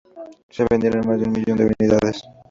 [0.49, 2.23] Se vendieron más de un millón de unidades.